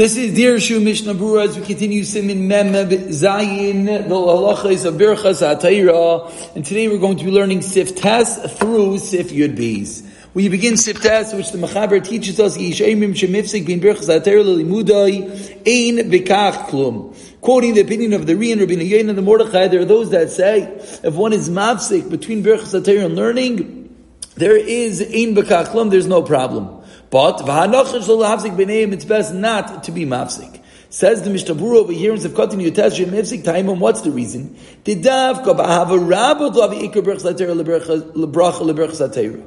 This 0.00 0.16
is 0.16 0.32
Dear 0.34 0.58
Shu 0.58 0.80
Mishnah 0.80 1.12
Berurah 1.12 1.48
as 1.48 1.58
we 1.58 1.66
continue 1.66 2.04
Simin 2.04 2.48
Mem 2.48 2.72
Zayin, 2.72 3.84
the 3.84 4.14
halachas 4.14 4.86
of 4.86 4.94
Birchas 4.94 5.42
HaTaira, 5.42 6.56
and 6.56 6.64
today 6.64 6.88
we're 6.88 6.96
going 6.96 7.18
to 7.18 7.24
be 7.26 7.30
learning 7.30 7.60
Sif 7.60 7.96
Tes 7.96 8.50
through 8.54 8.96
Sif 8.96 9.28
Yud 9.28 9.58
Beis. 9.58 10.02
We 10.32 10.48
begin 10.48 10.78
Sif 10.78 11.02
Tes, 11.02 11.34
which 11.34 11.52
the 11.52 11.58
Mechaber 11.58 12.02
teaches 12.02 12.40
us, 12.40 12.56
Yishayimim 12.56 13.10
Shemifsik 13.10 13.66
bin 13.66 13.78
Birchas 13.78 14.08
HaTaira 14.08 14.42
Limudai, 14.42 15.20
Ein 15.66 16.10
Bekach 16.10 16.68
Klum. 16.70 17.14
Quoting 17.42 17.74
the 17.74 17.82
opinion 17.82 18.14
of 18.14 18.26
the 18.26 18.36
Ri 18.36 18.52
and 18.52 18.62
Rabbi 18.62 18.76
Yain 18.76 19.10
and 19.10 19.18
the 19.18 19.22
Mordechai, 19.22 19.68
there 19.68 19.82
are 19.82 19.84
those 19.84 20.08
that 20.12 20.30
say, 20.30 20.62
if 21.04 21.14
one 21.14 21.34
is 21.34 21.50
mafsik 21.50 22.08
between 22.08 22.42
Birchas 22.42 22.80
HaTaira 22.80 23.04
and 23.04 23.16
learning, 23.16 23.94
there 24.36 24.56
is 24.56 25.02
Ein 25.02 25.34
Bekach 25.34 25.66
Klum, 25.66 25.90
there's 25.90 26.06
no 26.06 26.22
problem. 26.22 26.79
But 27.10 27.40
it's 27.40 29.04
best 29.04 29.34
not 29.34 29.84
to 29.84 29.92
be 29.92 30.06
mafsik. 30.06 30.60
Says 30.92 31.22
the 31.22 31.30
Mishnah 31.30 31.54
Berurah 31.54 31.82
over 31.82 31.92
here 31.92 32.12
in 32.12 32.18
Yutez 32.18 32.96
Shem 32.96 33.10
Mifsik 33.10 33.44
Taimim, 33.44 33.78
what's 33.78 34.00
the 34.00 34.10
reason? 34.10 34.56
The 34.82 34.96
Davka 34.96 35.56
Ba'ava 35.56 36.08
Rabba 36.08 36.50
Dlavi 36.50 36.90
Iker 36.90 37.04
Berch 37.04 37.22
Zatera 37.22 37.54
Lebracha 37.54 38.12
Lebrach 38.12 38.90
Zatera. 38.90 39.40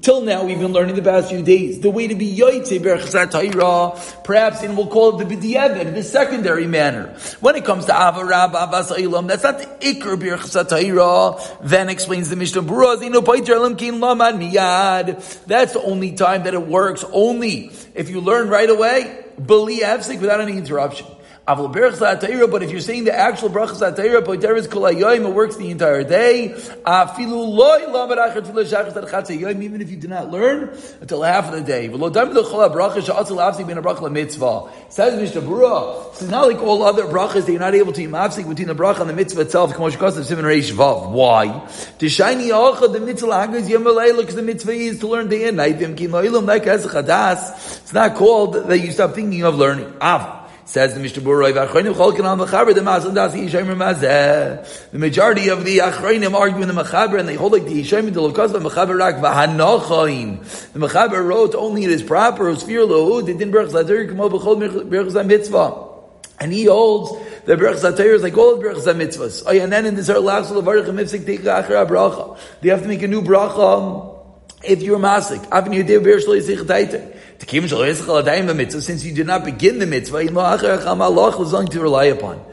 Till 0.00 0.22
now, 0.22 0.44
we've 0.44 0.58
been 0.58 0.72
learning 0.72 0.96
the 0.96 1.02
past 1.02 1.30
few 1.30 1.42
days 1.42 1.80
the 1.80 1.90
way 1.90 2.06
to 2.08 2.14
be 2.14 2.34
yoytze 2.34 2.78
berchasat 2.80 3.30
Torah. 3.30 4.00
Perhaps, 4.24 4.62
and 4.62 4.76
we'll 4.76 4.88
call 4.88 5.20
it 5.20 5.28
the 5.28 5.36
b'diavad, 5.36 5.94
the 5.94 6.02
secondary 6.02 6.66
manner. 6.66 7.08
When 7.40 7.56
it 7.56 7.64
comes 7.64 7.86
to 7.86 7.92
avarab 7.92 8.52
avas 8.52 8.90
ilam, 8.96 9.28
that's 9.28 9.42
not 9.42 9.58
the 9.58 9.66
ikr 9.66 10.16
berchasat 10.16 10.68
Torah. 10.68 11.58
Then 11.66 11.88
explains 11.88 12.30
the 12.30 12.36
Mishnah 12.36 12.62
Berurah, 12.62 12.96
zino 12.96 13.24
paiter 13.24 13.54
elam 13.54 13.76
kin 13.76 13.96
lamad 13.96 14.38
miyad. 14.38 15.44
That's 15.46 15.74
the 15.74 15.82
only 15.82 16.12
time 16.12 16.44
that 16.44 16.54
it 16.54 16.66
works. 16.66 17.04
Only 17.12 17.70
if 17.94 18.08
you 18.08 18.20
learn 18.20 18.48
right 18.48 18.68
away, 18.68 19.24
believe 19.44 19.86
without 20.20 20.40
any 20.40 20.56
interruption. 20.56 21.06
But 21.46 22.62
if 22.64 22.72
you're 22.72 22.80
saying 22.80 23.04
the 23.04 23.14
actual 23.16 23.50
brachas 23.50 23.78
atayra, 23.80 24.20
poiteris 24.22 24.68
kol 24.68 24.86
it 24.86 25.22
works 25.32 25.54
the 25.54 25.70
entire 25.70 26.02
day. 26.02 26.46
Even 29.66 29.80
if 29.80 29.90
you 29.90 29.96
did 29.96 30.10
not 30.10 30.28
learn 30.32 30.76
until 31.00 31.22
half 31.22 31.46
of 31.46 31.52
the 31.52 31.60
day. 31.60 31.88
Says 34.88 35.14
Mishnah 35.14 35.40
it's 36.10 36.22
not 36.22 36.48
like 36.48 36.58
all 36.58 36.82
other 36.82 37.04
brachas 37.04 37.46
that 37.46 37.52
you're 37.52 37.60
not 37.60 37.76
able 37.76 37.92
to 37.92 38.00
be 38.00 38.08
mafsik 38.08 38.48
between 38.48 38.66
the 38.66 38.74
bracha 38.74 39.02
and 39.02 39.10
the 39.10 39.14
mitzvah 39.14 39.42
itself. 39.42 39.78
Why? 39.78 39.86
The 41.98 43.00
mitzvah 43.00 43.48
because 44.16 44.34
the 44.34 44.42
mitzvah 44.42 44.72
is 44.72 44.98
to 44.98 45.06
learn 45.06 45.28
day 45.28 45.46
and 45.46 45.56
night. 45.56 45.80
It's 45.80 46.00
not 47.92 48.14
called 48.16 48.54
that 48.54 48.78
you 48.80 48.90
stop 48.90 49.14
thinking 49.14 49.44
of 49.44 49.54
learning. 49.54 49.92
Says 50.66 50.92
the 50.94 51.00
Mishnah 51.00 51.22
the 51.22 51.30
majority 54.98 55.48
of 55.48 55.64
the 55.64 55.78
Achronim 55.78 56.34
argue 56.34 56.60
in 56.60 56.66
the 56.66 56.74
Mechaber, 56.74 57.20
and 57.20 57.28
they 57.28 57.36
hold 57.36 57.52
like 57.52 57.66
the 57.66 57.82
Yishayim, 57.82 58.12
the 58.12 58.20
Lokas, 58.20 58.50
the 58.50 58.58
Mechaber 58.58 58.98
Rak, 58.98 59.14
V'hanochain. 59.16 60.72
The 60.72 60.80
Mechaber 60.80 61.24
wrote 61.24 61.54
only 61.54 61.84
it 61.84 61.90
is 61.90 62.02
proper, 62.02 62.52
Uspir 62.52 62.88
Lo, 62.88 63.20
they 63.20 63.34
didn't 63.34 63.54
Berch 63.54 63.70
Zatir, 63.70 64.10
Kmo 64.10 64.28
B'chol 64.28 64.90
Berch 64.90 65.24
Mitzvah. 65.24 65.84
And 66.40 66.52
he 66.52 66.64
holds 66.64 67.12
the 67.44 67.54
Berch 67.54 67.76
Zatir 67.76 68.14
is 68.14 68.24
like 68.24 68.36
all 68.36 68.60
Berch 68.60 68.74
Mitzvahs. 68.74 69.44
Oh, 69.46 69.52
and 69.52 69.72
then 69.72 69.86
in 69.86 69.94
this 69.94 70.08
last 70.08 70.52
Levarach 70.52 70.86
Mifsik 70.86 71.20
Teika 71.20 71.62
Achra 71.62 71.86
Bracha. 71.86 72.36
They 72.60 72.70
have 72.70 72.82
to 72.82 72.88
make 72.88 73.02
a 73.02 73.08
new 73.08 73.22
bracha 73.22 74.15
if 74.62 74.82
you're 74.82 74.98
Masik. 74.98 75.46
Since 78.82 79.04
you 79.04 79.14
did 79.14 79.26
not 79.26 79.44
begin 79.44 79.78
the 79.78 79.86
mitzvah, 79.86 80.24
was 81.38 81.52
going 81.52 81.68
to 81.68 81.80
rely 81.80 82.04
upon. 82.06 82.44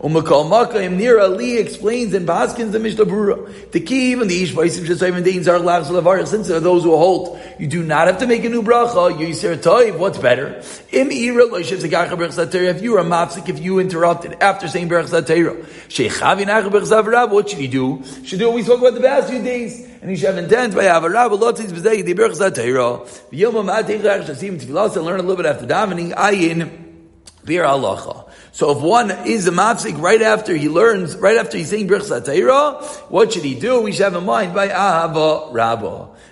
Umakal 0.00 0.48
Makayim 0.48 0.96
near 0.96 1.18
Ali 1.18 1.58
explains 1.58 2.14
in 2.14 2.24
Baskins 2.24 2.70
the 2.70 2.78
Mishnah 2.78 3.04
Berurah. 3.04 3.72
The 3.72 3.80
key 3.80 4.12
even 4.12 4.28
the 4.28 4.44
Ish 4.44 4.52
Vaisim 4.52 4.86
Shesayim 4.86 5.24
Dein 5.24 5.42
Zar 5.42 5.58
Lav 5.58 5.88
Salavar. 5.88 6.24
Since 6.24 6.46
there 6.46 6.58
are 6.58 6.60
those 6.60 6.84
who 6.84 6.96
hold, 6.96 7.40
you 7.58 7.66
do 7.66 7.82
not 7.82 8.06
have 8.06 8.18
to 8.18 8.28
make 8.28 8.44
a 8.44 8.48
new 8.48 8.62
bracha. 8.62 9.18
You 9.18 9.26
Yisir 9.26 9.56
Toiv. 9.56 9.98
What's 9.98 10.18
better? 10.18 10.62
Im 10.92 11.10
Ira 11.10 11.48
Loishiv 11.48 11.78
Zegacha 11.78 12.10
Berch. 12.10 12.54
If 12.54 12.80
you 12.80 12.94
are 12.94 13.00
a 13.00 13.04
mafsik, 13.04 13.48
if 13.48 13.58
you 13.58 13.80
interrupted 13.80 14.40
after 14.40 14.68
saying 14.68 14.88
Berch 14.88 15.06
Satera, 15.06 15.56
Nacha 15.88 16.70
Berch. 16.70 17.30
What 17.32 17.50
should 17.50 17.58
he 17.58 17.66
do? 17.66 18.04
Should 18.22 18.38
do 18.38 18.46
what 18.46 18.54
we 18.54 18.62
spoke 18.62 18.78
about 18.78 18.94
the 18.94 19.00
past 19.00 19.28
few 19.28 19.42
days. 19.42 19.84
And 20.00 20.10
he 20.10 20.16
should 20.16 20.32
have 20.32 20.38
intent 20.38 20.76
by 20.76 20.84
Avarav. 20.84 21.36
Lotis 21.36 21.72
B'zei 21.72 22.04
Di 22.06 22.14
Berch 22.14 22.36
Satera. 22.36 23.04
V'yom 23.32 23.64
Ma'atei 23.64 24.00
Chach 24.00 24.26
Shasim 24.26 24.60
Tfilas 24.60 24.94
and 24.94 25.04
learn 25.04 25.18
a 25.18 25.24
little 25.24 25.42
bit 25.42 25.46
after 25.46 25.66
davening. 25.66 26.14
Ayin. 26.14 26.84
Bir 27.44 27.64
Halacha. 27.64 28.27
So 28.58 28.72
if 28.72 28.82
one 28.82 29.12
is 29.24 29.46
a 29.46 29.52
mafsik 29.52 30.02
right 30.02 30.20
after 30.20 30.52
he 30.52 30.68
learns, 30.68 31.16
right 31.16 31.36
after 31.36 31.56
he's 31.56 31.70
saying 31.70 31.86
Birch 31.86 32.08
what 33.08 33.32
should 33.32 33.44
he 33.44 33.54
do? 33.54 33.80
We 33.82 33.92
should 33.92 34.02
have 34.02 34.16
in 34.16 34.24
mind 34.24 34.52
by 34.52 34.66
Ahava 34.66 35.52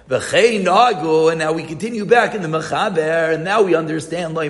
Rabbah. 0.08 0.24
Nagu, 0.24 1.30
and 1.30 1.40
now 1.40 1.52
we 1.52 1.64
continue 1.64 2.04
back 2.04 2.36
in 2.36 2.42
the 2.42 2.48
Mechaber, 2.48 3.34
and 3.34 3.42
now 3.42 3.62
we 3.62 3.74
understand. 3.74 4.34
Now 4.34 4.42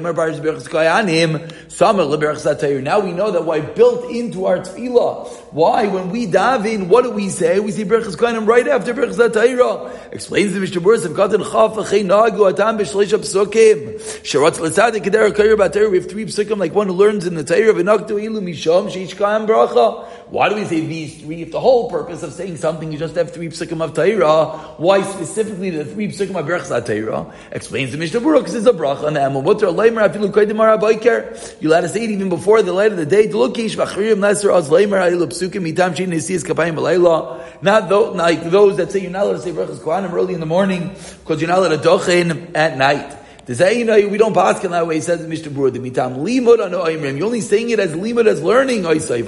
we 3.00 3.12
know 3.12 3.30
that 3.30 3.44
why 3.44 3.60
built 3.60 4.10
into 4.10 4.44
our 4.44 4.58
tefillah. 4.58 5.28
Why, 5.52 5.86
when 5.86 6.10
we 6.10 6.26
dive 6.26 6.66
in, 6.66 6.90
what 6.90 7.04
do 7.04 7.10
we 7.10 7.30
say? 7.30 7.58
We 7.58 7.72
say 7.72 7.84
Berachas 7.84 8.16
Kohanim 8.16 8.46
right 8.46 8.68
after 8.68 8.92
Berachas 8.92 9.30
Atayra. 9.30 10.12
Explains 10.12 10.52
the 10.52 10.60
Mishnah 10.60 10.82
Berurah 10.82 11.06
of 11.06 11.12
Katan 11.12 11.42
Chaf 11.50 11.74
V'chei 11.74 12.04
Nagu 12.04 12.52
Atam 12.52 12.76
B'Shleisha 12.76 13.18
Psukim. 13.18 13.94
Sheratz 14.22 14.60
L'Tzadik 14.60 15.04
Kedera 15.04 15.30
Kayer 15.32 15.56
B'Atayra. 15.56 15.90
We 15.90 15.96
have 15.96 16.10
three 16.10 16.26
psukim 16.26 16.58
like 16.58 16.74
one 16.74 16.88
who 16.88 16.92
learns 16.92 17.26
in 17.26 17.34
the 17.34 17.44
Torah. 17.44 17.72
V'Naktu 17.72 18.22
Ilu 18.22 18.42
Mishom 18.42 18.90
Sheish 18.90 19.16
Kohen 19.16 19.46
Bracha. 19.46 20.04
Why 20.28 20.48
do 20.48 20.56
we 20.56 20.64
say 20.64 20.81
these 20.81 21.20
three? 21.20 21.42
If 21.42 21.53
the 21.53 21.60
whole 21.60 21.88
purpose 21.88 22.25
of 22.25 22.32
saying 22.32 22.56
something 22.56 22.91
you 22.91 22.98
just 22.98 23.14
have 23.14 23.32
three 23.32 23.48
psukim 23.48 23.81
of 23.81 23.94
Torah, 23.94 24.59
why 24.76 25.03
specifically? 25.03 25.70
the 25.70 25.84
three 25.84 26.09
psukim 26.09 26.34
of 26.34 26.47
Berachas 26.47 26.82
HaTeirah, 26.82 27.32
explains 27.53 27.92
the 27.92 27.98
Mishnah 27.98 28.20
Berurah 28.20 28.38
because 28.38 28.56
it's 28.56 28.66
a 28.66 28.72
bracha 28.72 29.04
on 29.04 29.15
the 29.15 29.20
Emel. 29.20 29.44
What 29.44 29.62
are 29.62 29.66
leimer 29.66 30.12
koidim 30.12 30.56
arabayker? 30.56 31.62
You'll 31.62 31.75
have 31.75 31.84
to 31.84 31.88
say 31.88 32.04
it 32.04 32.10
even 32.10 32.28
before 32.28 32.62
the 32.62 32.72
light 32.72 32.91
of 32.91 32.98
the 32.98 33.06
day. 33.06 33.28
Delukish 33.28 33.76
v'achriim 33.76 34.20
lesser 34.20 34.50
az 34.50 34.69
leimer 34.69 35.00
a'ilu 35.00 35.26
psukim 35.28 35.62
mitam 35.62 35.94
shein 35.94 36.09
nesiyas 36.09 36.44
kapayim 36.44 36.75
b'leila. 36.75 37.62
Not 37.62 37.88
those, 37.88 38.16
like 38.16 38.42
those 38.50 38.76
that 38.78 38.91
say 38.91 39.00
you're 39.00 39.12
not 39.12 39.26
allowed 39.26 39.34
to 39.34 39.42
say 39.42 39.53
Berachas 39.53 39.78
Kohanim 39.78 40.12
early 40.12 40.34
in 40.34 40.41
the 40.41 40.47
morning 40.47 40.88
because 41.20 41.41
you're 41.41 41.48
not 41.48 41.59
allowed 41.59 41.82
to 41.82 41.88
dochen 41.88 42.50
at 42.56 42.76
night. 42.76 43.25
To 43.46 43.54
say, 43.54 43.78
you 43.78 43.84
know, 43.84 44.08
we 44.08 44.18
don't 44.18 44.34
pass 44.34 44.62
in 44.64 44.72
that 44.72 44.86
way, 44.86 44.96
He 44.96 45.00
says 45.00 45.24
Mishnah 45.24 45.52
Berurah, 45.52 45.72
the 45.72 45.78
mitam 45.78 46.16
limud 46.16 46.64
on 46.64 46.72
oimrim. 46.72 47.16
You're 47.16 47.26
only 47.26 47.40
saying 47.40 47.70
it 47.70 47.78
as 47.78 47.92
limud, 47.92 48.26
as 48.26 48.42
learning, 48.42 48.82
oisai. 48.82 49.24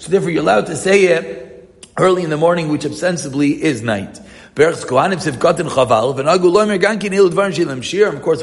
So 0.00 0.10
therefore 0.10 0.30
you're 0.30 0.42
allowed 0.42 0.66
to 0.66 0.76
say 0.76 1.04
it 1.04 1.53
early 1.96 2.24
in 2.24 2.30
the 2.30 2.36
morning, 2.36 2.68
which 2.68 2.84
ostensibly 2.84 3.62
is 3.62 3.82
night. 3.82 4.20
Of 4.56 4.78
course, 4.78 4.84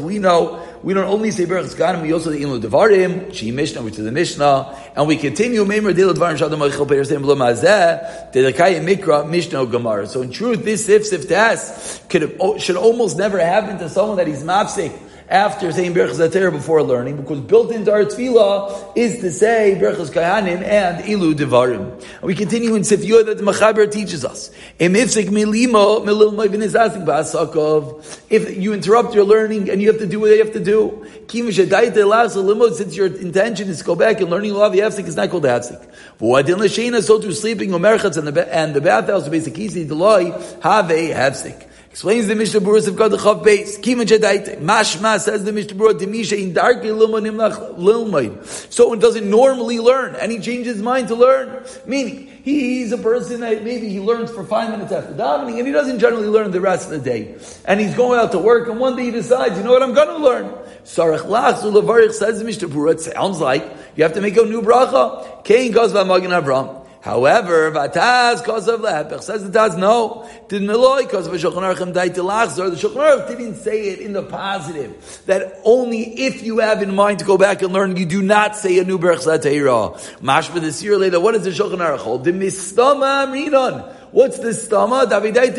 we 0.02 0.20
know, 0.20 0.62
we 0.84 0.94
don't 0.94 1.06
only 1.06 1.32
say 1.32 1.46
Berachs 1.46 1.74
Kohanim, 1.74 2.02
we 2.02 2.12
also 2.12 2.34
say 2.34 2.42
Ilu 2.42 2.60
Devarim, 2.60 3.34
Shi 3.34 3.52
Mishnah, 3.52 3.82
which 3.82 3.98
is 3.98 4.04
the 4.04 4.12
Mishnah, 4.12 4.78
and 4.96 5.08
we 5.08 5.16
continue, 5.16 5.64
Meimer 5.64 5.94
Dilu 5.94 6.14
Dvarim 6.14 6.38
Shadam 6.38 6.70
Eichel 6.70 6.86
Peir 6.88 7.06
Sem 7.06 7.22
Blo 7.22 7.36
Mazeh, 7.36 8.34
Dedekaya 8.34 8.84
Mikra, 8.84 9.30
Mishnah 9.30 9.66
Gemara. 9.68 10.06
So 10.08 10.22
in 10.22 10.32
truth, 10.32 10.66
this 10.66 10.86
Sif 10.86 11.30
Tas 11.30 12.02
could 12.10 12.38
should 12.60 12.76
almost 12.76 13.18
never 13.18 13.40
happen 13.40 13.78
to 13.78 13.88
someone 13.88 14.18
that 14.18 14.28
he's 14.28 14.44
mafsik 14.44 14.92
after 15.32 15.72
saying 15.72 15.94
Berachas 15.94 16.20
Atera 16.20 16.52
before 16.52 16.84
learning, 16.84 17.16
because 17.16 17.40
built 17.40 17.72
into 17.72 17.90
our 17.92 18.04
tefillah 18.04 18.92
is 18.98 19.20
to 19.22 19.32
say 19.32 19.78
Berachas 19.82 20.10
Kohanim 20.12 20.62
and 20.62 21.06
Ilu 21.06 21.34
Devarim. 21.34 21.94
And 22.02 22.24
we 22.24 22.36
continue 22.36 22.76
in 22.76 22.82
Sifiyah 22.82 23.26
that 23.28 23.38
the 23.38 23.44
Mechaber 23.44 23.90
teaches 23.90 24.26
us. 24.26 24.52
If 28.30 28.58
you 28.58 28.74
interrupt 28.74 29.16
your 29.16 29.24
learning 29.24 29.70
and 29.70 29.82
you 29.82 29.88
have 29.88 30.00
to 30.00 30.08
do 30.08 30.20
what 30.20 30.32
you 30.32 30.40
have 30.44 30.52
to 30.54 30.60
do, 30.60 31.08
since 32.76 32.96
your 32.96 33.08
intention 33.08 33.70
is 33.70 33.78
to 33.80 33.84
go 33.86 33.96
back 33.96 34.20
and 34.20 34.30
learning 34.30 34.54
law 34.54 34.68
the 34.68 34.80
Hafsik 34.80 35.08
is 35.08 35.16
not 35.16 35.30
called 35.30 35.44
Hafsik. 35.44 35.82
So 37.04 37.20
to 37.22 37.34
sleeping, 37.34 37.74
and 37.74 37.84
the, 37.84 38.48
and 38.54 38.74
the 38.74 38.82
bathhouse, 38.82 39.30
basically, 39.30 39.86
the 39.86 39.96
law, 39.96 40.20
have 40.62 40.92
a 40.92 41.10
Hafsik. 41.12 41.70
Explains 41.92 42.28
the 42.28 42.36
Mishnah 42.36 42.62
Berurah 42.62 42.88
of 42.88 42.96
God 42.96 43.10
the 43.10 43.18
Chav 43.18 43.44
Beis. 43.44 43.78
Kima 43.82 44.06
Jadaite. 44.06 44.62
Mashma 44.62 45.20
says 45.20 45.44
the 45.44 45.52
Mishnah 45.52 45.76
Berurah 45.76 46.00
Demisha 46.00 46.42
in 46.42 46.54
darkly 46.54 46.88
lumanim 46.88 47.36
lilmaid. 47.76 48.46
So 48.72 48.88
one 48.88 49.00
doesn't 49.00 49.30
normally 49.30 49.78
learn, 49.78 50.16
and 50.16 50.32
he 50.32 50.40
changes 50.40 50.76
his 50.76 50.82
mind 50.82 51.10
to 51.10 51.16
learn. 51.16 51.66
Meaning, 51.86 52.32
he's 52.44 52.94
a 52.94 52.98
person 52.98 53.42
that 53.42 53.66
maybe 53.66 53.90
he 53.90 54.00
learns 54.00 54.32
for 54.32 54.46
five 54.46 54.72
minutes 54.72 54.94
after 54.94 55.14
davening, 55.14 55.58
and 55.58 55.68
he 55.68 55.74
doesn't 55.74 56.00
generally 56.00 56.30
learn 56.30 56.52
the 56.52 56.62
rest 56.62 56.86
of 56.86 56.92
the 56.92 57.00
day. 57.00 57.36
And 57.66 57.82
he's 57.82 57.94
going 57.94 58.18
out 58.18 58.32
to 58.32 58.40
work, 58.40 58.70
and 58.70 58.80
one 58.80 58.96
day 58.96 59.04
he 59.04 59.12
decides, 59.12 59.58
you 59.58 59.64
know 59.66 59.72
what, 59.72 59.84
I'm 59.84 59.94
going 59.94 60.08
to 60.08 60.18
learn. 60.18 60.46
Sarach 60.86 61.28
Lach 61.28 61.56
Levarich 61.56 62.14
says 62.14 62.40
the 62.40 62.46
Mishnah 62.46 62.70
Berurah. 62.70 62.94
It 62.94 63.02
sounds 63.02 63.42
like 63.42 63.70
you 63.98 64.04
have 64.04 64.14
to 64.14 64.22
make 64.22 64.38
a 64.38 64.44
new 64.44 64.62
bracha. 64.62 65.44
Kain 65.44 65.74
Gazva 65.74 66.08
Magen 66.08 66.32
Avram. 66.32 66.81
However, 67.02 67.72
Vataz 67.72 68.48
of 68.48 68.82
Lepech 68.82 69.24
says 69.24 69.44
the 69.44 69.58
Taz 69.58 69.76
no. 69.76 70.30
Didn't 70.48 70.70
Eloi 70.70 71.06
of 71.06 71.10
Shulchan 71.10 71.76
Aruch 71.76 71.94
died 71.94 72.14
to 72.14 72.22
Lachzor. 72.22 72.70
The 72.70 72.76
Shulchan 72.76 72.98
Aruch 72.98 73.28
didn't 73.28 73.56
say 73.56 73.90
it 73.90 74.00
in 74.00 74.14
the 74.14 74.22
positive 74.22 75.22
that 75.26 75.60
only 75.64 76.02
if 76.22 76.44
you 76.44 76.60
have 76.60 76.84
in 76.84 76.94
mind 76.94 77.18
to 77.20 77.26
go 77.26 77.40
back 77.40 77.64
and 77.64 77.74
learn, 77.74 77.96
you 77.96 78.06
do 78.06 78.22
not 78.22 78.56
say 78.56 78.78
a 78.78 78.84
new 78.84 79.00
Berch 79.00 79.26
Zateira. 79.26 79.94
Mashma 80.20 80.62
this 80.62 80.84
year 80.84 80.96
later, 80.96 81.20
what 81.20 81.32
does 81.32 81.44
the 81.44 81.50
Shulchan 81.50 81.80
Aruch 81.80 81.98
hold? 81.98 82.24
The 82.24 82.34
Mistama 82.34 83.26
Amrinon. 83.26 83.96
What's 84.12 84.40
the 84.40 84.50
stama? 84.50 85.08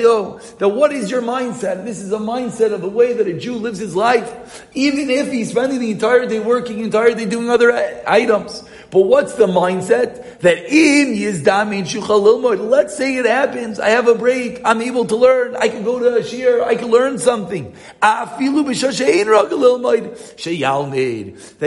Oh, 0.05 0.39
that 0.59 0.69
what 0.69 0.93
is 0.93 1.11
your 1.11 1.23
mindset? 1.23 1.85
This 1.87 2.01
is 2.01 2.13
a 2.13 2.19
mindset 2.19 2.75
of 2.75 2.83
the 2.83 2.89
way 2.89 3.15
that 3.15 3.27
a 3.27 3.33
Jew 3.33 3.55
lives 3.55 3.79
his 3.79 3.97
life. 3.97 4.69
Even 4.75 5.09
if 5.09 5.33
he's 5.33 5.51
spending 5.51 5.81
the 5.81 5.91
entire 5.91 6.27
day 6.27 6.39
working, 6.39 6.81
entire 6.81 7.15
day 7.15 7.25
doing 7.25 7.49
other 7.49 7.73
items. 8.07 8.63
But 8.93 9.07
what's 9.07 9.35
the 9.35 9.47
mindset? 9.47 10.41
That 10.41 10.67
in 10.67 11.15
Yizdamin 11.15 11.85
Shuchalilmod, 11.85 12.69
let's 12.69 12.95
say 12.95 13.17
it 13.17 13.25
happens, 13.25 13.81
I 13.81 13.89
have 13.89 14.07
a 14.07 14.15
break, 14.15 14.61
I'm 14.67 14.83
able 14.83 15.07
to 15.07 15.17
learn, 15.17 15.57
I 15.57 15.69
can 15.69 15.83
go 15.83 15.99
to 15.99 16.17
a 16.17 16.23
shir, 16.23 16.63
I 16.63 16.75
can 16.75 16.89
learn 16.89 17.19
something. 17.19 17.75
That 18.03 18.39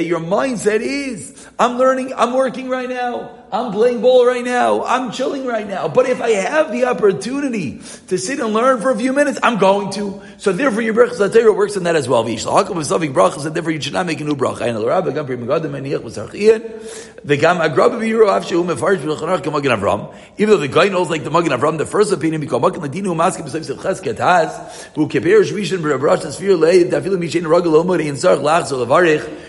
your 0.06 0.20
mindset 0.20 0.82
is, 0.82 1.48
I'm 1.58 1.80
learning, 1.80 2.14
I'm 2.16 2.34
working 2.34 2.70
right 2.70 2.90
now. 2.90 3.45
I'm 3.56 3.72
playing 3.72 4.02
ball 4.02 4.26
right 4.26 4.44
now. 4.44 4.84
I'm 4.84 5.14
chilling 5.14 5.46
right 5.46 5.66
now. 5.66 5.88
But 5.88 6.10
if 6.10 6.20
I 6.22 6.32
have 6.32 6.74
the 6.74 6.84
opportunity 6.86 7.80
to 8.08 8.18
sit 8.18 8.42
and 8.42 8.54
learn 8.54 8.82
for 8.82 8.92
a 8.92 8.98
few 8.98 9.14
minutes, 9.14 9.40
I'm 9.42 9.58
going 9.60 9.92
to. 9.94 10.22
So 10.38 10.52
therefore, 10.52 10.82
your 10.82 10.94
brachas 10.94 11.26
atayra 11.26 11.56
works 11.56 11.78
on 11.78 11.84
that 11.84 11.96
as 11.96 12.10
well. 12.10 12.26
brachas, 12.26 13.46
and 13.46 13.56
therefore 13.56 13.72
you 13.72 13.80
should 13.80 13.94
not 13.94 14.08
make 14.08 14.20
a 14.20 14.26
new 14.26 14.36
bracha. 14.36 14.68
And 14.68 14.76
the 14.76 14.86
rabbi 14.86 15.12
gam 15.14 15.26
pri 15.26 15.38
megadim 15.38 15.72
eniach 15.72 16.00
v'sarchiyin. 16.00 17.24
The 17.24 17.38
gam 17.38 17.60
agrab 17.60 17.92
b'yiru 17.92 18.28
av 18.28 18.44
shehu 18.44 18.66
mefarish 18.66 18.98
b'lechanach 18.98 19.42
k'magin 19.42 19.80
Avram. 19.80 20.14
Even 20.38 20.50
though 20.50 20.58
the 20.58 20.68
guy 20.68 20.90
knows 20.90 21.10
like 21.10 21.24
the 21.24 21.32
magin 21.32 21.54
Avram, 21.54 21.78
the 21.78 21.86
first 21.86 22.12
opinion 22.12 22.42
become 22.42 22.62
magin 22.62 22.82
ladinu 22.82 23.16
maskim 23.16 23.46
b'sayv 23.46 23.74
sevches 23.74 24.02
ketaz 24.04 24.92
who 24.96 25.08
keper 25.08 25.46
shvishin 25.46 25.78
b'rabrash 25.78 26.30
sphere 26.34 26.58
lay 26.58 26.84
dafilu 26.84 27.16
mishin 27.16 27.44
ragel 27.44 27.82
omori 27.82 28.08
in 28.08 28.16
sarch 28.16 28.42
lach 28.42 28.66
so. 28.66 28.84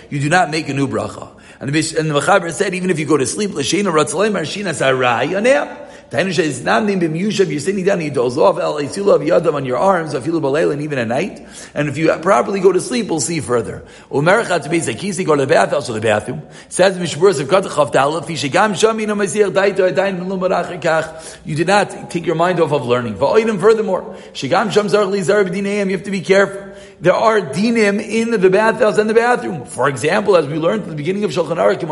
You 0.08 0.20
do 0.20 0.28
not 0.28 0.50
make 0.52 0.68
a 0.68 0.74
new 0.74 0.86
bracha. 0.86 1.35
And 1.58 1.72
the, 1.72 1.98
and 1.98 2.10
the 2.10 2.20
Mechaber 2.20 2.52
said, 2.52 2.74
even 2.74 2.90
if 2.90 2.98
you 2.98 3.06
go 3.06 3.16
to 3.16 3.26
sleep, 3.26 3.52
L'sheina 3.52 3.92
Ratzalem 3.92 4.32
Arshina 4.32 4.74
Sarai 4.74 5.28
Yaneh. 5.28 5.86
Tainusha 6.10 6.38
is 6.38 6.62
not 6.62 6.84
namnim 6.84 7.00
b'myushav. 7.00 7.50
You're 7.50 7.58
sitting 7.58 7.84
down, 7.84 8.00
you 8.00 8.12
doze 8.12 8.38
off 8.38 8.60
el 8.60 8.76
isula 8.76 9.16
of 9.16 9.22
yadav 9.22 9.54
on 9.54 9.64
your 9.64 9.76
arms, 9.76 10.14
afilu 10.14 10.40
balayla, 10.40 10.74
and 10.74 10.82
even 10.82 11.00
at 11.00 11.08
night. 11.08 11.44
And 11.74 11.88
if 11.88 11.98
you 11.98 12.14
properly 12.18 12.60
go 12.60 12.70
to 12.70 12.80
sleep, 12.80 13.08
we'll 13.08 13.18
see 13.18 13.40
further. 13.40 13.84
Umerachat 14.08 14.62
to 14.62 14.68
be 14.68 14.78
zakisi 14.78 15.26
go 15.26 15.34
to 15.34 15.44
the 15.44 15.52
bathhouse 15.52 15.74
also 15.74 15.94
the 15.94 16.00
bathroom. 16.00 16.42
Says 16.68 16.96
mishburas 16.96 17.40
of 17.40 17.48
katachav 17.48 17.90
ta'ala 17.90 18.22
fishigam 18.22 18.74
shami 18.74 19.04
no 19.04 19.16
masir 19.16 19.50
daito 19.50 19.92
adayin 19.92 20.20
v'lum 20.20 20.80
kach. 20.80 21.38
You 21.44 21.56
did 21.56 21.66
not 21.66 22.08
take 22.08 22.24
your 22.24 22.36
mind 22.36 22.60
off 22.60 22.70
of 22.70 22.86
learning. 22.86 23.16
Va'oidim 23.16 23.58
furthermore, 23.58 24.16
shigam 24.32 24.70
sham 24.70 24.88
zar 24.88 25.06
li 25.06 25.22
zar 25.22 25.42
You 25.42 25.90
have 25.90 26.04
to 26.04 26.10
be 26.12 26.20
careful 26.20 26.75
there 27.00 27.12
are 27.12 27.40
dinim 27.40 28.00
in 28.00 28.30
the 28.30 28.48
bathhouse 28.48 28.96
and 28.96 29.10
the 29.10 29.14
bathroom. 29.14 29.66
For 29.66 29.88
example, 29.88 30.36
as 30.36 30.46
we 30.46 30.56
learned 30.56 30.84
at 30.84 30.88
the 30.88 30.94
beginning 30.94 31.24
of 31.24 31.30
Shulchan 31.30 31.56
Aruch, 31.56 31.82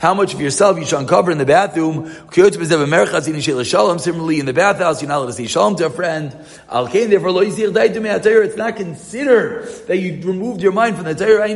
how 0.00 0.14
much 0.14 0.34
of 0.34 0.40
yourself 0.40 0.78
you 0.78 0.84
should 0.84 0.98
uncover 0.98 1.30
in 1.30 1.38
the 1.38 1.46
bathroom. 1.46 2.12
Similarly, 3.98 4.40
in 4.40 4.46
the 4.46 4.52
bathhouse, 4.52 5.00
you're 5.00 5.08
not 5.08 5.18
allowed 5.18 5.26
to 5.26 5.32
say 5.32 5.46
shalom 5.46 5.76
to 5.76 5.86
a 5.86 5.90
friend. 5.90 6.36
It's 6.70 8.56
not 8.56 8.76
considered 8.76 9.68
that 9.86 9.96
you 9.96 10.20
removed 10.26 10.60
your 10.60 10.72
mind 10.72 10.96
from 10.96 11.06
the 11.06 11.14
Torah. 11.14 11.48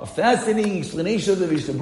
A 0.00 0.06
fascinating 0.06 0.78
explanation 0.78 1.34
of 1.34 1.38
the 1.38 1.46
Mishnah 1.46 1.74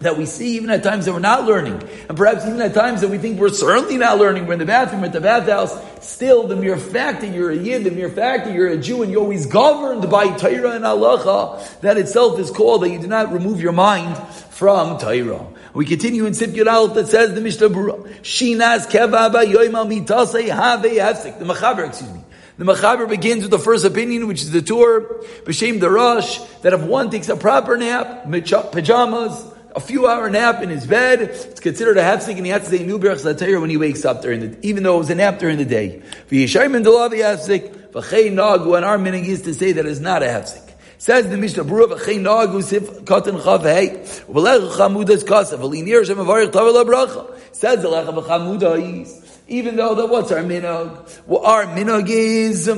that 0.00 0.16
we 0.16 0.24
see 0.24 0.56
even 0.56 0.70
at 0.70 0.82
times 0.82 1.04
that 1.04 1.12
we're 1.12 1.18
not 1.18 1.44
learning, 1.44 1.82
and 2.08 2.16
perhaps 2.16 2.46
even 2.46 2.60
at 2.62 2.72
times 2.72 3.02
that 3.02 3.08
we 3.08 3.18
think 3.18 3.38
we're 3.38 3.50
certainly 3.50 3.98
not 3.98 4.18
learning, 4.18 4.46
we're 4.46 4.54
in 4.54 4.58
the 4.58 4.64
bathroom, 4.64 5.04
at 5.04 5.12
the 5.12 5.20
bathhouse, 5.20 5.78
still 6.00 6.46
the 6.46 6.56
mere 6.56 6.78
fact 6.78 7.20
that 7.20 7.34
you're 7.34 7.50
a 7.50 7.56
Yid, 7.56 7.84
the 7.84 7.90
mere 7.90 8.08
fact 8.08 8.46
that 8.46 8.54
you're 8.54 8.68
a 8.68 8.78
Jew 8.78 9.02
and 9.02 9.12
you're 9.12 9.20
always 9.20 9.44
governed 9.44 10.10
by 10.10 10.34
Torah 10.36 10.72
and 10.72 10.84
Halacha, 10.84 11.80
that 11.80 11.98
itself 11.98 12.38
is 12.40 12.50
called 12.50 12.82
that 12.82 12.88
you 12.88 12.98
do 12.98 13.08
not 13.08 13.30
remove 13.30 13.60
your 13.60 13.72
mind 13.72 14.16
from 14.50 14.98
Torah. 14.98 15.46
We 15.74 15.84
continue 15.84 16.24
in 16.24 16.32
Sif 16.32 16.50
Yudal 16.50 16.94
that 16.94 17.08
says 17.08 17.34
the 17.34 17.42
Mishnah 17.42 17.68
Berurah, 17.68 18.08
Shinas 18.22 18.90
keva 18.90 19.30
ba 19.30 19.44
yoimal 19.44 19.86
mitasei 19.86 20.48
have 20.48 20.80
hefsik, 20.80 21.38
the 21.38 21.44
Mechaber, 21.44 21.86
excuse 21.86 22.10
me. 22.10 22.24
The 22.56 22.64
Mechaber 22.64 23.08
begins 23.08 23.42
with 23.42 23.50
the 23.50 23.58
first 23.58 23.84
opinion, 23.84 24.26
which 24.26 24.42
is 24.42 24.50
the 24.50 24.60
Tur, 24.60 25.00
B'Shem 25.44 25.80
Darash, 25.80 26.60
that 26.62 26.72
if 26.72 26.82
one 26.82 27.10
takes 27.10 27.28
a 27.28 27.36
proper 27.36 27.76
nap, 27.76 28.24
pajamas, 28.24 29.49
a 29.74 29.80
few 29.80 30.06
hour 30.06 30.28
nap 30.28 30.62
in 30.62 30.68
his 30.68 30.86
bed, 30.86 31.22
it's 31.22 31.60
considered 31.60 31.96
a 31.96 32.02
hefsek, 32.02 32.36
and 32.36 32.44
he 32.44 32.50
has 32.50 32.64
to 32.64 32.70
say 32.70 32.84
new 32.84 32.98
berach 32.98 33.60
when 33.60 33.70
he 33.70 33.76
wakes 33.76 34.04
up 34.04 34.22
during 34.22 34.40
the, 34.40 34.66
even 34.66 34.82
though 34.82 34.96
it 34.96 34.98
was 34.98 35.10
a 35.10 35.14
nap 35.14 35.38
during 35.38 35.58
the 35.58 35.64
day. 35.64 36.02
V'yishayim 36.28 36.84
delavi 36.84 37.20
hefsek, 37.20 37.90
v'chei 37.92 38.32
nagu, 38.32 38.76
and 38.76 38.84
our 38.84 38.98
meaning 38.98 39.24
is 39.24 39.42
to 39.42 39.54
say 39.54 39.72
that 39.72 39.86
it's 39.86 40.00
not 40.00 40.22
a 40.22 40.26
hefsek. 40.26 40.66
Says 40.98 41.28
the 41.28 41.36
Mishnah 41.36 41.64
Berurah, 41.64 41.98
v'chei 41.98 42.20
nagu 42.20 42.62
sif 42.62 42.82
katan 43.04 43.40
chav 43.40 43.62
hey, 43.62 44.00
v'lech 44.32 44.72
chamudas 44.72 45.26
kasa, 45.26 45.56
v'linir 45.56 46.04
shem 46.04 46.18
avarich 46.18 46.50
tavel 46.50 46.84
bracha. 46.84 47.54
Says 47.54 47.82
the 47.82 47.88
lech 47.88 48.06
v'chamudas, 48.06 49.40
even 49.48 49.76
though 49.76 49.94
that 49.94 50.06
what's 50.06 50.32
our 50.32 50.42
minog? 50.42 51.26
Well, 51.26 51.44
our 51.44 51.64
minog 51.66 52.08
is, 52.08 52.68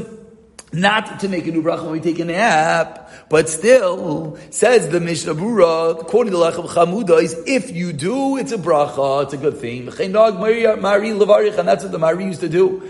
not 0.72 1.20
to 1.20 1.28
make 1.28 1.46
a 1.46 1.50
new 1.50 1.62
bracha 1.62 1.82
when 1.82 1.92
we 1.92 2.00
take 2.00 2.19
a 2.19 2.24
nap, 2.24 3.10
but 3.28 3.48
still, 3.48 4.38
says 4.50 4.88
the 4.88 5.00
Mishnah 5.00 5.34
Berurah, 5.34 6.00
according 6.00 6.32
to 6.32 6.38
Lachem 6.38 6.66
Chamuda, 6.66 7.22
is 7.22 7.36
if 7.46 7.70
you 7.70 7.92
do, 7.92 8.38
it's 8.38 8.52
a 8.52 8.58
bracha, 8.58 9.24
it's 9.24 9.34
a 9.34 9.36
good 9.36 9.58
thing. 9.58 9.88
And 9.88 10.14
that's 10.14 11.82
what 11.82 11.92
the 11.92 11.98
Mari 11.98 12.24
used 12.24 12.40
to 12.40 12.48
do. 12.48 12.82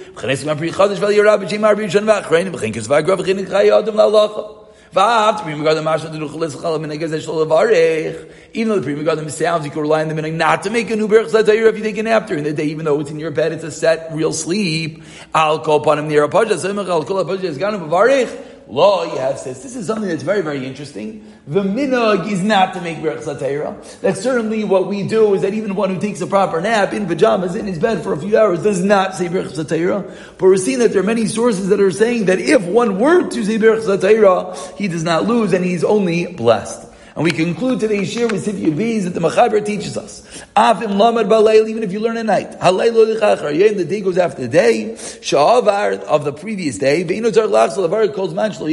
Even 4.94 5.64
though 5.64 5.74
the 8.78 8.82
Pri 8.82 8.94
Megadim 8.94 9.30
sounds, 9.30 9.64
you 9.64 9.70
can 9.70 9.80
rely 9.80 10.02
on 10.02 10.08
the 10.08 10.14
minute 10.14 10.34
not 10.34 10.64
to 10.64 10.70
make 10.70 10.90
a 10.90 10.96
new 10.96 11.08
Berch 11.08 11.30
Zatayir 11.30 11.66
if 11.70 11.78
you 11.78 11.82
take 11.82 11.96
a 11.96 12.02
nap 12.02 12.26
during 12.26 12.44
the 12.44 12.52
day, 12.52 12.66
even 12.66 12.84
though 12.84 13.00
it's 13.00 13.10
in 13.10 13.18
your 13.18 13.30
bed, 13.30 13.52
it's 13.52 13.64
a 13.64 13.70
set, 13.70 14.12
real 14.12 14.34
sleep. 14.34 15.02
Upon 15.32 15.98
him 15.98 16.08
near 16.08 16.24
a 16.24 16.28
Paja, 16.28 16.56
I'll 16.62 17.04
call 17.04 17.20
a 17.20 17.24
Paja, 17.24 17.46
is 17.46 17.56
Bavarich. 17.56 18.51
Law, 18.68 19.04
you 19.04 19.18
have 19.18 19.38
says, 19.38 19.62
this 19.62 19.76
is 19.76 19.86
something 19.86 20.08
that's 20.08 20.22
very, 20.22 20.40
very 20.40 20.64
interesting. 20.64 21.30
The 21.46 21.62
minog 21.62 22.30
is 22.30 22.42
not 22.42 22.74
to 22.74 22.80
make 22.80 22.98
berach 22.98 23.22
satayra. 23.22 24.00
That 24.00 24.16
certainly 24.16 24.64
what 24.64 24.86
we 24.86 25.06
do 25.06 25.34
is 25.34 25.42
that 25.42 25.52
even 25.52 25.74
one 25.74 25.90
who 25.90 26.00
takes 26.00 26.20
a 26.20 26.26
proper 26.26 26.60
nap 26.60 26.92
in 26.92 27.06
pajamas 27.06 27.56
in 27.56 27.66
his 27.66 27.78
bed 27.78 28.02
for 28.02 28.12
a 28.12 28.18
few 28.18 28.38
hours 28.38 28.62
does 28.62 28.82
not 28.82 29.14
say 29.14 29.28
berach 29.28 29.52
satayra. 29.52 30.02
But 30.38 30.42
we're 30.42 30.56
seeing 30.56 30.78
that 30.78 30.92
there 30.92 31.00
are 31.00 31.04
many 31.04 31.26
sources 31.26 31.68
that 31.68 31.80
are 31.80 31.90
saying 31.90 32.26
that 32.26 32.38
if 32.38 32.64
one 32.64 32.98
were 32.98 33.28
to 33.28 33.44
say 33.44 33.58
berach 33.58 33.82
satayra, 33.82 34.76
he 34.76 34.88
does 34.88 35.02
not 35.02 35.26
lose 35.26 35.52
and 35.52 35.64
he's 35.64 35.84
only 35.84 36.26
blessed. 36.26 36.91
And 37.14 37.24
we 37.24 37.30
conclude 37.30 37.80
today's 37.80 38.10
shir 38.10 38.26
with 38.26 38.46
Sifya 38.46 38.72
V's 38.72 39.04
that 39.04 39.10
the 39.10 39.20
Mechaber 39.20 39.62
teaches 39.64 39.98
us. 39.98 40.22
Afim 40.56 40.96
lamad 40.96 41.28
balayl, 41.28 41.68
even 41.68 41.82
if 41.82 41.92
you 41.92 42.00
learn 42.00 42.16
at 42.16 42.24
night. 42.24 42.52
Halayl 42.58 43.18
lichachar, 43.18 43.76
the 43.76 43.84
day 43.84 44.00
goes 44.00 44.16
after 44.16 44.42
the 44.42 44.48
day. 44.48 44.94
Sha'avar 44.94 46.00
of 46.04 46.24
the 46.24 46.32
previous 46.32 46.78
day. 46.78 47.04
Ve'inu 47.04 47.30
tzar 47.30 47.48
lachsal 47.48 47.84
avar 47.84 48.08
calls 48.08 48.32
man 48.32 48.52
shlo 48.52 48.66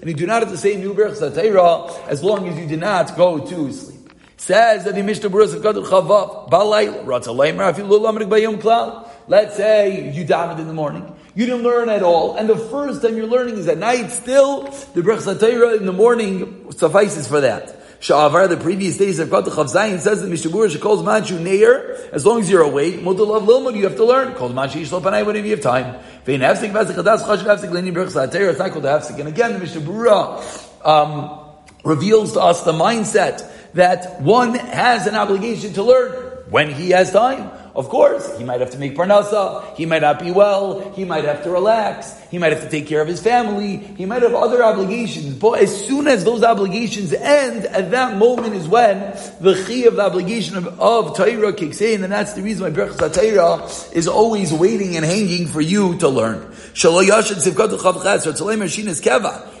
and 0.00 0.08
you 0.08 0.14
do 0.14 0.26
not 0.26 0.42
have 0.42 0.50
to 0.50 0.58
say 0.58 0.76
new 0.76 0.94
berach 0.94 1.16
satayra 1.16 2.08
as 2.08 2.24
long 2.24 2.48
as 2.48 2.58
you 2.58 2.66
do 2.66 2.76
not 2.76 3.16
go 3.16 3.46
to 3.46 3.72
sleep. 3.72 3.94
Says 4.36 4.84
that 4.84 4.96
the 4.96 5.02
Mishnah 5.02 5.30
Berurah 5.30 5.62
Gadol 5.62 5.84
Chavav 5.84 6.50
Balayl 6.50 7.04
Ratzalayim 7.04 7.56
Afilu 7.56 8.00
Lamrik 8.00 8.28
Bayom 8.28 8.60
Klal. 8.60 9.08
Let's 9.28 9.56
say 9.56 10.10
you 10.12 10.24
davened 10.24 10.58
in 10.58 10.66
the 10.66 10.74
morning. 10.74 11.16
You 11.34 11.46
didn't 11.46 11.62
learn 11.64 11.88
at 11.88 12.02
all, 12.02 12.36
and 12.36 12.48
the 12.48 12.56
first 12.56 13.02
time 13.02 13.16
you're 13.16 13.26
learning 13.26 13.56
is 13.56 13.66
at 13.66 13.78
night. 13.78 14.10
Still, 14.10 14.62
the 14.94 15.02
Brech 15.02 15.78
in 15.78 15.86
the 15.86 15.92
morning 15.92 16.70
suffices 16.70 17.26
for 17.26 17.40
that. 17.40 17.80
Sha'avar, 18.00 18.48
the 18.48 18.56
previous 18.56 18.98
days 18.98 19.18
of 19.18 19.30
Kata 19.30 19.50
Chav 19.50 19.72
Zayin, 19.72 19.98
says 19.98 20.20
that 20.22 20.30
Mishabur, 20.30 20.70
she 20.70 20.78
calls 20.78 21.02
Manchu 21.02 21.38
Neir, 21.38 21.96
as 22.12 22.24
long 22.26 22.40
as 22.40 22.50
you're 22.50 22.62
awake, 22.62 22.96
Mutalav 22.96 23.46
Lilmud, 23.46 23.76
you 23.76 23.84
have 23.84 23.96
to 23.96 24.04
learn. 24.04 24.34
Calls 24.34 24.52
Manchu 24.52 24.80
Yishlop 24.80 25.02
Panay 25.02 25.22
whenever 25.22 25.46
you 25.46 25.52
have 25.52 25.62
time. 25.62 26.00
Vein 26.24 26.40
Hafsik, 26.40 26.70
Vasik, 26.70 26.94
Chadas, 26.94 27.22
Chash, 27.24 27.38
Hafsik, 27.38 27.72
Leni 27.72 27.90
Brech 27.90 28.08
Satayra, 28.08 28.50
it's 28.50 28.58
not 28.58 28.70
called 28.72 28.84
Hafsik. 28.84 29.18
And 29.18 29.28
again, 29.28 29.58
the 29.58 29.64
Mishabura, 29.64 30.86
um, 30.86 31.40
reveals 31.82 32.34
to 32.34 32.40
us 32.42 32.62
the 32.62 32.72
mindset 32.72 33.50
that 33.72 34.20
one 34.20 34.54
has 34.54 35.06
an 35.06 35.14
obligation 35.14 35.72
to 35.72 35.82
learn 35.82 36.12
when 36.50 36.70
he 36.70 36.90
has 36.90 37.10
time. 37.10 37.50
Of 37.76 37.88
course, 37.88 38.38
he 38.38 38.44
might 38.44 38.60
have 38.60 38.70
to 38.70 38.78
make 38.78 38.94
parnasa, 38.94 39.74
he 39.74 39.84
might 39.84 40.02
not 40.02 40.20
be 40.20 40.30
well, 40.30 40.92
he 40.92 41.04
might 41.04 41.24
have 41.24 41.42
to 41.42 41.50
relax, 41.50 42.14
he 42.30 42.38
might 42.38 42.52
have 42.52 42.62
to 42.62 42.70
take 42.70 42.86
care 42.86 43.00
of 43.00 43.08
his 43.08 43.20
family, 43.20 43.78
he 43.78 44.06
might 44.06 44.22
have 44.22 44.32
other 44.32 44.62
obligations. 44.62 45.34
But 45.34 45.58
as 45.58 45.84
soon 45.84 46.06
as 46.06 46.22
those 46.22 46.44
obligations 46.44 47.12
end, 47.12 47.66
at 47.66 47.90
that 47.90 48.16
moment 48.16 48.54
is 48.54 48.68
when 48.68 49.00
the 49.40 49.60
chi 49.66 49.88
of 49.88 49.96
the 49.96 50.02
obligation 50.02 50.56
of, 50.56 50.78
of 50.78 51.16
kicks 51.56 51.80
in, 51.80 52.04
and 52.04 52.12
that's 52.12 52.34
the 52.34 52.42
reason 52.42 52.62
why 52.62 52.70
Berachas 52.70 53.12
Torah 53.12 53.68
is 53.92 54.06
always 54.06 54.52
waiting 54.52 54.94
and 54.94 55.04
hanging 55.04 55.48
for 55.48 55.60
you 55.60 55.98
to 55.98 56.08
learn. 56.08 56.54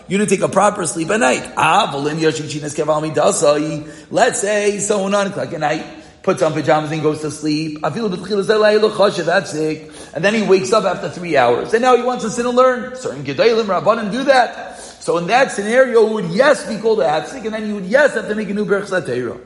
You 0.06 0.18
didn't 0.18 0.30
take 0.30 0.40
a 0.40 0.48
proper 0.48 0.86
sleep 0.86 1.10
at 1.10 1.18
night. 1.18 1.52
Ah, 1.56 1.90
let's 4.10 4.40
say 4.40 4.78
someone 4.78 5.14
on 5.14 5.32
clock 5.32 5.52
at 5.52 5.60
night 5.60 6.03
puts 6.24 6.42
on 6.42 6.54
pajamas 6.54 6.90
and 6.90 7.02
goes 7.02 7.20
to 7.20 7.30
sleep. 7.30 7.82
That's 7.82 9.50
sick. 9.50 9.90
And 10.14 10.24
then 10.24 10.34
he 10.34 10.42
wakes 10.42 10.72
up 10.72 10.84
after 10.84 11.10
three 11.10 11.36
hours. 11.36 11.74
And 11.74 11.82
now 11.82 11.96
he 11.96 12.02
wants 12.02 12.24
to 12.24 12.30
sit 12.30 12.46
and 12.46 12.56
learn. 12.56 12.96
Certain 12.96 13.22
Gedalim, 13.22 13.66
Rabbanim 13.66 14.10
do 14.10 14.24
that. 14.24 14.80
So 14.80 15.18
in 15.18 15.26
that 15.26 15.52
scenario, 15.52 16.10
would 16.10 16.30
yes 16.30 16.66
be 16.66 16.78
called 16.78 17.00
a 17.00 17.04
hafsik, 17.04 17.44
and 17.44 17.52
then 17.52 17.66
you 17.66 17.74
would 17.74 17.84
yes 17.84 18.14
have 18.14 18.26
to 18.26 18.34
make 18.34 18.48
a 18.48 18.54
new 18.54 18.64
berch 18.64 18.88
moed, 18.88 19.38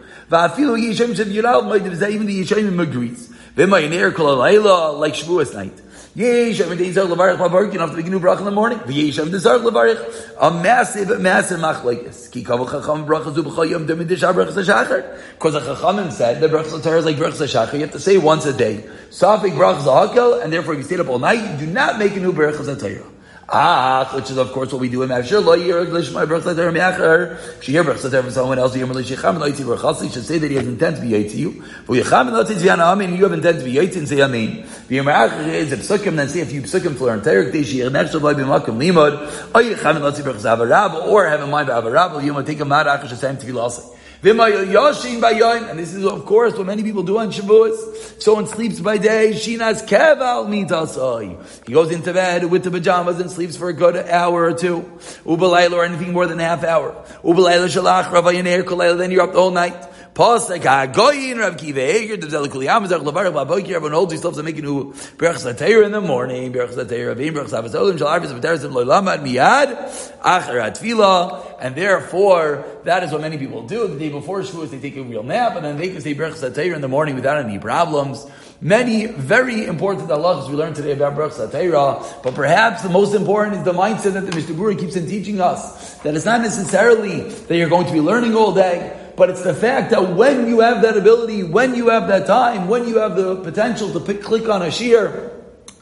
even 2.11 2.27
the 2.27 2.45
yishayim 2.45 2.81
agrees. 2.81 3.29
Er 3.59 4.13
kol 4.13 4.37
like 4.37 5.15
Shavuos 5.15 5.53
night. 5.53 5.81
Yesh, 6.19 6.59
day 6.59 6.65
Zarek 6.65 7.15
Levarich 7.15 7.37
Bavarich, 7.37 7.73
you 7.73 7.79
have 7.79 7.93
to 7.93 7.97
make 7.97 8.07
a 8.07 8.11
new 8.11 8.19
bracha 8.19 8.41
in 8.41 8.47
the 8.47 8.51
morning. 8.51 8.81
V'yesh, 8.81 9.21
every 9.21 9.31
day 9.31 9.39
Zarek 9.39 9.63
Levarich. 9.63 10.35
A 10.41 10.51
massive, 10.51 11.21
massive 11.21 11.61
machlekes. 11.61 12.29
Ki 12.33 12.43
kavu 12.43 12.69
chacham 12.69 13.07
bracha 13.07 13.33
zu 13.33 13.45
b'chol 13.45 13.71
yom 13.71 13.87
demid 13.87 14.09
dishar 14.09 14.35
bracha 14.35 14.51
shachar. 14.51 15.17
Because 15.35 15.53
the 15.53 15.61
chachamim 15.61 16.11
said 16.11 16.41
the 16.41 16.49
bracha 16.49 16.81
satara 16.81 16.99
is 16.99 17.05
like 17.05 17.15
bracha 17.15 17.47
shachar. 17.47 17.73
You 17.73 17.81
have 17.83 17.93
to 17.93 18.01
say 18.01 18.19
once 18.19 18.47
a 18.47 18.53
day. 18.53 18.85
Safik 19.11 19.53
bracha 19.53 19.83
zahakel, 19.83 20.43
and 20.43 20.53
therefore 20.53 20.75
if 20.75 20.79
you 20.79 20.85
stayed 20.87 20.99
up 20.99 21.09
all 21.09 21.21
night, 21.21 21.53
you 21.53 21.67
do 21.67 21.73
not 21.73 22.01
make 22.01 22.17
a 22.17 22.19
new 22.19 22.33
bracha 22.33 22.65
satara. 22.65 23.07
Ah, 23.51 24.11
which 24.15 24.31
is 24.31 24.37
of 24.37 24.53
course 24.53 24.71
what 24.73 24.81
we 24.83 24.91
do 24.91 25.03
in 25.03 25.09
Mavshir. 25.09 25.43
Lo 25.43 25.55
yir 25.55 25.83
my 26.13 26.27
brachas 26.27 26.45
later 26.45 26.71
meacher. 26.71 27.63
She 27.63 27.73
hear 27.73 27.83
brachas 27.83 28.11
from 28.11 28.31
someone 28.31 28.59
else. 28.59 28.77
Yir 28.77 28.87
melish 28.87 29.17
yicham 29.17 29.39
lo 29.39 29.51
yitzi 29.51 29.65
brachas. 29.65 30.13
should 30.13 30.23
say 30.23 30.37
that 30.37 30.51
he 30.51 30.57
has 30.59 30.67
intent 30.67 30.97
to 30.97 31.03
be 31.03 31.13
yitzi 31.13 31.37
you. 31.37 31.65
But 31.87 31.95
yicham 31.95 32.31
lo 32.31 32.45
yitzi 32.45 32.67
yana 32.67 32.93
amin. 32.93 33.17
You 33.17 33.23
have 33.23 33.33
intent 33.33 33.61
to 33.61 33.65
be 33.65 33.73
yitzi 33.73 33.97
and 33.97 34.09
say 34.09 34.21
amin. 34.21 34.65
V'yir 34.91 35.03
meacher 35.03 35.49
is 35.49 35.73
a 35.73 35.79
psukim. 35.79 36.17
Then 36.17 36.29
say 36.29 36.43
a 36.43 36.45
few 36.45 36.61
psukim 36.61 36.95
for 36.95 37.11
an 37.11 37.21
entire 37.21 37.51
day. 37.51 37.63
She 37.63 37.79
nechshav 37.79 38.21
lo 38.21 38.35
b'makom 38.35 38.77
limod. 38.77 39.55
Or 39.55 39.63
yicham 39.63 40.03
lo 40.03 40.13
yitzi 40.13 40.21
brachas 40.21 40.45
avarab. 40.45 41.07
Or 41.07 41.27
have 41.27 41.41
in 41.41 41.49
mind 41.49 41.71
avarab. 41.71 42.23
You 42.23 42.35
might 42.35 42.45
take 42.45 42.61
a 42.61 42.67
mad 42.67 42.85
akash 42.85 43.19
time 43.19 43.39
to 43.39 43.47
be 43.47 43.53
lost. 43.53 43.95
And 44.21 45.79
this 45.79 45.95
is, 45.95 46.05
of 46.05 46.27
course, 46.27 46.55
what 46.55 46.67
many 46.67 46.83
people 46.83 47.05
do 47.05 47.19
on 47.19 47.31
Shavuos. 47.31 48.21
Someone 48.21 48.49
sleeps 48.49 48.81
by 48.81 48.99
day, 48.99 49.31
shinas 49.33 49.87
keval 49.87 50.49
mitasai. 50.49 51.67
He 51.67 51.73
goes 51.73 51.93
into 51.93 52.13
bed 52.13 52.51
with 52.51 52.65
the 52.65 52.71
pajamas 52.73 53.21
and 53.21 53.31
sleeps 53.31 53.57
for 53.57 53.69
a 53.69 53.73
good 53.73 53.95
hour 53.97 54.43
or 54.43 54.55
two. 54.55 54.81
Ubalayla 55.25 55.73
or 55.73 55.85
anything 55.85 56.13
more 56.13 56.27
than 56.27 56.41
a 56.41 56.45
half 56.45 56.65
hour. 56.65 56.97
Ubalayla 57.23 57.69
shalach 57.69 58.07
ravayaner 58.11 58.99
then 58.99 59.13
you're 59.13 59.23
up 59.23 59.33
the 59.33 59.39
whole 59.39 59.53
night. 59.53 59.88
Pasek 60.19 60.63
hagoyin 60.63 61.39
Rav 61.39 61.57
Kiva 61.57 61.79
Eger 61.79 62.17
Devzel 62.17 62.49
Kuliyam 62.49 62.89
Zech 62.89 63.03
Levarach 63.03 63.33
Baboki 63.33 63.69
Everyone 63.69 63.93
holds 63.93 64.13
himself 64.13 64.35
to 64.35 64.43
make 64.43 64.59
a 64.59 64.63
Berach 64.63 65.37
Satayr 65.37 65.85
in 65.85 65.93
the 65.93 66.01
morning 66.01 66.53
Berach 66.53 66.71
Satayr 66.71 67.15
Avim 67.15 67.35
Berach 67.35 67.51
Savasolim 67.51 67.97
Shal 67.97 68.09
Arvis 68.09 68.37
V'Teres 68.37 68.65
Im 68.65 68.73
Loilamad 68.73 69.21
Miyad 69.21 70.19
Acher 70.23 70.61
Atfila 70.61 71.55
and 71.61 71.77
therefore 71.77 72.65
that 72.83 73.05
is 73.05 73.13
what 73.13 73.21
many 73.21 73.39
people 73.39 73.65
do. 73.69 73.87
The 73.87 73.97
day 73.97 74.09
before 74.09 74.41
Shavuos 74.41 74.71
they 74.71 74.81
take 74.81 74.97
a 74.97 75.05
real 75.05 75.23
nap 75.23 75.55
and 75.55 75.65
then 75.65 75.77
they 75.77 75.91
can 75.91 76.01
say 76.01 76.17
Berach 76.17 76.33
Satayr 76.33 76.75
in 76.75 76.81
the 76.81 76.89
morning 76.89 77.15
without 77.15 77.37
any 77.37 77.61
problems. 77.61 78.27
Many 78.61 79.07
very 79.07 79.67
important 79.67 80.09
halachas 80.09 80.49
we 80.49 80.57
learned 80.57 80.75
today 80.75 80.95
about 80.95 81.15
Berach 81.15 81.35
Satayra 81.35 82.25
but 82.25 82.35
perhaps 82.35 82.83
the 82.83 82.89
most 82.89 83.15
important 83.15 83.59
is 83.59 83.63
the 83.63 83.73
mindset 83.73 84.15
that 84.15 84.27
the 84.27 84.35
Mishnah 84.35 84.75
keeps 84.75 84.97
on 84.97 85.07
teaching 85.07 85.41
us 85.41 85.95
that 85.99 86.17
it's 86.17 86.25
not 86.25 86.41
necessarily 86.41 87.21
that 87.21 87.57
you're 87.57 87.69
going 87.69 87.87
to 87.87 87.93
be 87.93 88.01
learning 88.01 88.35
all 88.35 88.53
day 88.53 88.98
but 89.19 89.29
it's 89.31 89.43
the 89.43 89.53
fact 89.53 89.91
that 89.91 90.15
when 90.15 90.49
you 90.49 90.61
have 90.61 90.83
that 90.83 90.97
ability, 90.97 91.43
when 91.43 91.75
you 91.75 91.89
have 91.89 92.07
that 92.07 92.27
time, 92.27 92.69
when 92.69 92.87
you 92.87 92.99
have 92.99 93.17
the 93.17 93.35
potential 93.37 93.93
to 93.93 93.99
pick, 93.99 94.23
click 94.23 94.49
on 94.49 94.63
a 94.63 94.71
shear, 94.71 95.33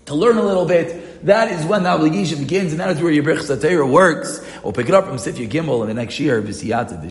to 0.06 0.14
learn 0.14 0.38
a 0.38 0.42
little 0.42 0.64
bit, 0.64 1.24
that 1.26 1.50
is 1.50 1.64
when 1.66 1.82
the 1.82 1.90
obligation 1.90 2.38
begins, 2.38 2.72
and 2.72 2.80
that 2.80 2.90
is 2.90 3.02
where 3.02 3.12
your 3.12 3.24
Brich 3.24 3.40
Satira 3.40 3.88
works. 3.88 4.40
We'll 4.62 4.72
pick 4.72 4.88
it 4.88 4.94
up 4.94 5.06
from 5.06 5.16
Sifya 5.16 5.48
Gimel 5.48 5.82
in 5.82 5.88
the 5.88 5.94
next 5.94 6.18
year, 6.18 6.40